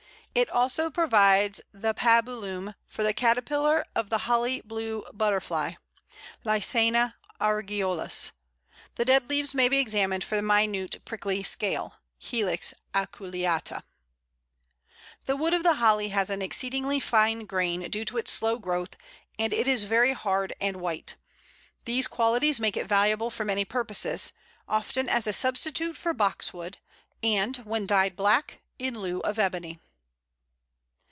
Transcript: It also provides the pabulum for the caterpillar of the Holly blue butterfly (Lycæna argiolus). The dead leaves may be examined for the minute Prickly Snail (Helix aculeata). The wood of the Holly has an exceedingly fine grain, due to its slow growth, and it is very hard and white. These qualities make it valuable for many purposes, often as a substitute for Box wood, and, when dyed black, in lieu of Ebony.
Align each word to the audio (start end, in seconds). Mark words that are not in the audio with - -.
It 0.33 0.49
also 0.49 0.89
provides 0.89 1.59
the 1.73 1.93
pabulum 1.93 2.73
for 2.87 3.03
the 3.03 3.13
caterpillar 3.13 3.83
of 3.93 4.09
the 4.09 4.17
Holly 4.19 4.61
blue 4.63 5.03
butterfly 5.11 5.73
(Lycæna 6.45 7.15
argiolus). 7.41 8.31
The 8.95 9.03
dead 9.03 9.27
leaves 9.29 9.53
may 9.53 9.67
be 9.67 9.79
examined 9.79 10.23
for 10.23 10.37
the 10.37 10.41
minute 10.41 11.03
Prickly 11.03 11.43
Snail 11.43 11.95
(Helix 12.17 12.73
aculeata). 12.95 13.83
The 15.25 15.35
wood 15.35 15.53
of 15.53 15.63
the 15.63 15.73
Holly 15.75 16.07
has 16.09 16.29
an 16.29 16.41
exceedingly 16.41 17.01
fine 17.01 17.45
grain, 17.45 17.81
due 17.89 18.05
to 18.05 18.17
its 18.17 18.31
slow 18.31 18.57
growth, 18.57 18.95
and 19.37 19.51
it 19.51 19.67
is 19.67 19.83
very 19.83 20.13
hard 20.13 20.53
and 20.61 20.77
white. 20.77 21.17
These 21.83 22.07
qualities 22.07 22.57
make 22.57 22.77
it 22.77 22.87
valuable 22.87 23.31
for 23.31 23.43
many 23.43 23.65
purposes, 23.65 24.31
often 24.65 25.09
as 25.09 25.27
a 25.27 25.33
substitute 25.33 25.97
for 25.97 26.13
Box 26.13 26.53
wood, 26.53 26.77
and, 27.21 27.57
when 27.65 27.85
dyed 27.85 28.15
black, 28.15 28.61
in 28.79 28.97
lieu 28.97 29.19
of 29.23 29.37
Ebony. 29.37 29.81